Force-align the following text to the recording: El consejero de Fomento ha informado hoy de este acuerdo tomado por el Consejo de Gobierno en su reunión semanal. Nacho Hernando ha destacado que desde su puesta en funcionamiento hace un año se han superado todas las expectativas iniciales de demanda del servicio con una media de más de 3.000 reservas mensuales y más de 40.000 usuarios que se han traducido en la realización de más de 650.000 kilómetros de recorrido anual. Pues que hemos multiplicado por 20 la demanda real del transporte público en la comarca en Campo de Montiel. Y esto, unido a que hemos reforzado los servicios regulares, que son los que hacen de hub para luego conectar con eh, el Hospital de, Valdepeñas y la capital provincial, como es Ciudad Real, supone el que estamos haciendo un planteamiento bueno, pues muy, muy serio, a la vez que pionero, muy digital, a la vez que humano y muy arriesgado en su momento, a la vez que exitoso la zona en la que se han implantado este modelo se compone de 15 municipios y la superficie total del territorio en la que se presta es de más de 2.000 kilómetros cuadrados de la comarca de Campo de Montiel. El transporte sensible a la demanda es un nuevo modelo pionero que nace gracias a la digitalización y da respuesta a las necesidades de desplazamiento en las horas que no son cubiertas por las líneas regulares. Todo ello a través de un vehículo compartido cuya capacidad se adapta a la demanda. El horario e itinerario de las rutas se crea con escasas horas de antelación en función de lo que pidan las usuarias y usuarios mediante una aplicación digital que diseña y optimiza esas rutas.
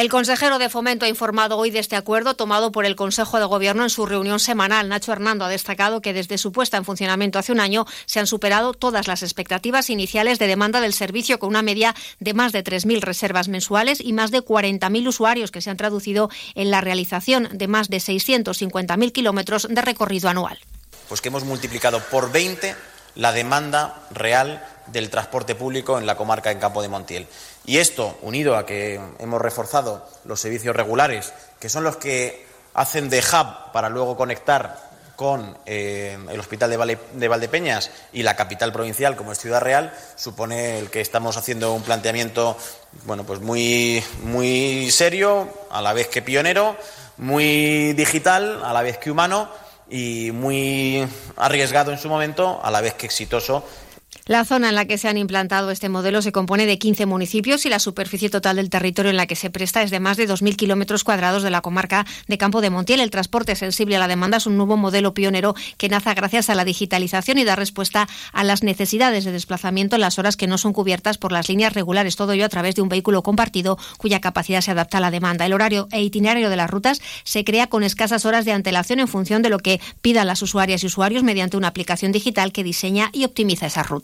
El 0.00 0.08
consejero 0.08 0.58
de 0.58 0.70
Fomento 0.70 1.04
ha 1.04 1.10
informado 1.10 1.58
hoy 1.58 1.70
de 1.70 1.78
este 1.78 1.94
acuerdo 1.94 2.32
tomado 2.32 2.72
por 2.72 2.86
el 2.86 2.96
Consejo 2.96 3.38
de 3.38 3.44
Gobierno 3.44 3.82
en 3.82 3.90
su 3.90 4.06
reunión 4.06 4.40
semanal. 4.40 4.88
Nacho 4.88 5.12
Hernando 5.12 5.44
ha 5.44 5.50
destacado 5.50 6.00
que 6.00 6.14
desde 6.14 6.38
su 6.38 6.52
puesta 6.52 6.78
en 6.78 6.86
funcionamiento 6.86 7.38
hace 7.38 7.52
un 7.52 7.60
año 7.60 7.84
se 8.06 8.18
han 8.18 8.26
superado 8.26 8.72
todas 8.72 9.08
las 9.08 9.22
expectativas 9.22 9.90
iniciales 9.90 10.38
de 10.38 10.46
demanda 10.46 10.80
del 10.80 10.94
servicio 10.94 11.38
con 11.38 11.50
una 11.50 11.60
media 11.60 11.94
de 12.18 12.32
más 12.32 12.52
de 12.52 12.64
3.000 12.64 13.02
reservas 13.02 13.48
mensuales 13.48 14.00
y 14.00 14.14
más 14.14 14.30
de 14.30 14.42
40.000 14.42 15.06
usuarios 15.06 15.50
que 15.50 15.60
se 15.60 15.68
han 15.68 15.76
traducido 15.76 16.30
en 16.54 16.70
la 16.70 16.80
realización 16.80 17.50
de 17.52 17.68
más 17.68 17.90
de 17.90 17.98
650.000 17.98 19.12
kilómetros 19.12 19.68
de 19.68 19.82
recorrido 19.82 20.30
anual. 20.30 20.58
Pues 21.10 21.20
que 21.20 21.28
hemos 21.28 21.44
multiplicado 21.44 22.00
por 22.10 22.32
20 22.32 22.74
la 23.16 23.32
demanda 23.32 24.02
real 24.12 24.64
del 24.92 25.10
transporte 25.10 25.54
público 25.54 25.98
en 25.98 26.06
la 26.06 26.16
comarca 26.16 26.50
en 26.50 26.58
Campo 26.58 26.82
de 26.82 26.88
Montiel. 26.88 27.26
Y 27.64 27.78
esto, 27.78 28.18
unido 28.22 28.56
a 28.56 28.66
que 28.66 29.00
hemos 29.18 29.40
reforzado 29.40 30.06
los 30.24 30.40
servicios 30.40 30.74
regulares, 30.74 31.32
que 31.58 31.68
son 31.68 31.84
los 31.84 31.96
que 31.96 32.46
hacen 32.74 33.10
de 33.10 33.18
hub 33.18 33.72
para 33.72 33.88
luego 33.88 34.16
conectar 34.16 34.90
con 35.20 35.54
eh, 35.66 36.16
el 36.30 36.40
Hospital 36.40 36.70
de, 36.70 37.28
Valdepeñas 37.28 37.90
y 38.10 38.22
la 38.22 38.36
capital 38.36 38.72
provincial, 38.72 39.16
como 39.16 39.32
es 39.32 39.38
Ciudad 39.38 39.60
Real, 39.60 39.92
supone 40.16 40.78
el 40.78 40.88
que 40.88 41.02
estamos 41.02 41.36
haciendo 41.36 41.74
un 41.74 41.82
planteamiento 41.82 42.56
bueno, 43.04 43.24
pues 43.24 43.38
muy, 43.40 44.02
muy 44.22 44.90
serio, 44.90 45.46
a 45.70 45.82
la 45.82 45.92
vez 45.92 46.08
que 46.08 46.22
pionero, 46.22 46.74
muy 47.18 47.92
digital, 47.92 48.64
a 48.64 48.72
la 48.72 48.80
vez 48.80 48.96
que 48.96 49.10
humano 49.10 49.50
y 49.90 50.30
muy 50.32 51.06
arriesgado 51.36 51.92
en 51.92 51.98
su 51.98 52.08
momento, 52.08 52.58
a 52.62 52.70
la 52.70 52.80
vez 52.80 52.94
que 52.94 53.04
exitoso 53.04 53.62
la 54.26 54.44
zona 54.44 54.68
en 54.68 54.74
la 54.74 54.84
que 54.84 54.98
se 54.98 55.08
han 55.08 55.16
implantado 55.16 55.70
este 55.70 55.88
modelo 55.88 56.22
se 56.22 56.32
compone 56.32 56.66
de 56.66 56.78
15 56.78 57.06
municipios 57.06 57.64
y 57.66 57.68
la 57.68 57.78
superficie 57.78 58.30
total 58.30 58.56
del 58.56 58.70
territorio 58.70 59.10
en 59.10 59.16
la 59.16 59.26
que 59.26 59.36
se 59.36 59.50
presta 59.50 59.82
es 59.82 59.90
de 59.90 59.98
más 60.00 60.16
de 60.16 60.28
2.000 60.28 60.56
kilómetros 60.56 61.04
cuadrados 61.04 61.42
de 61.42 61.50
la 61.50 61.60
comarca 61.60 62.06
de 62.28 62.38
Campo 62.38 62.60
de 62.60 62.70
Montiel. 62.70 63.00
El 63.00 63.10
transporte 63.10 63.56
sensible 63.56 63.96
a 63.96 63.98
la 63.98 64.08
demanda 64.08 64.36
es 64.36 64.46
un 64.46 64.56
nuevo 64.56 64.76
modelo 64.76 65.14
pionero 65.14 65.54
que 65.78 65.88
nace 65.88 66.14
gracias 66.14 66.50
a 66.50 66.54
la 66.54 66.64
digitalización 66.64 67.38
y 67.38 67.44
da 67.44 67.56
respuesta 67.56 68.08
a 68.32 68.44
las 68.44 68.62
necesidades 68.62 69.24
de 69.24 69.32
desplazamiento 69.32 69.96
en 69.96 70.02
las 70.02 70.18
horas 70.18 70.36
que 70.36 70.46
no 70.46 70.58
son 70.58 70.72
cubiertas 70.72 71.18
por 71.18 71.32
las 71.32 71.48
líneas 71.48 71.72
regulares. 71.72 72.16
Todo 72.16 72.32
ello 72.32 72.44
a 72.44 72.48
través 72.48 72.74
de 72.74 72.82
un 72.82 72.88
vehículo 72.88 73.22
compartido 73.22 73.78
cuya 73.96 74.20
capacidad 74.20 74.60
se 74.60 74.70
adapta 74.70 74.98
a 74.98 75.00
la 75.00 75.10
demanda. 75.10 75.46
El 75.46 75.52
horario 75.52 75.88
e 75.92 76.02
itinerario 76.02 76.50
de 76.50 76.56
las 76.56 76.70
rutas 76.70 77.00
se 77.24 77.44
crea 77.44 77.68
con 77.68 77.82
escasas 77.82 78.24
horas 78.26 78.44
de 78.44 78.52
antelación 78.52 79.00
en 79.00 79.08
función 79.08 79.42
de 79.42 79.50
lo 79.50 79.58
que 79.58 79.80
pidan 80.02 80.26
las 80.26 80.42
usuarias 80.42 80.82
y 80.82 80.86
usuarios 80.86 81.22
mediante 81.22 81.56
una 81.56 81.68
aplicación 81.68 82.12
digital 82.12 82.52
que 82.52 82.64
diseña 82.64 83.10
y 83.12 83.24
optimiza 83.24 83.66
esas 83.66 83.88
rutas. 83.88 83.99